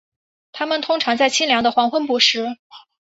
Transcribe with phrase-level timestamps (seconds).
[0.51, 2.57] 它们通常在清凉的黄昏捕食。